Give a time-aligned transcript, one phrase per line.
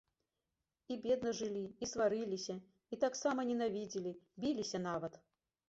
[0.95, 2.55] І бедна жылі, і сварыліся,
[2.97, 5.25] і таксама ненавідзелі, біліся нават.